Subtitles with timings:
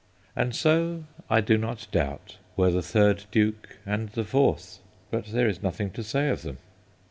[0.35, 4.79] And so, I do not doubt, were the third Duke and the fourth;
[5.11, 6.57] but there is nothing to say of them.